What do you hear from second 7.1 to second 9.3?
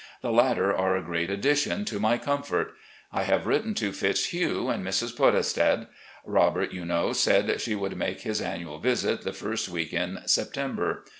said he would make his annual visit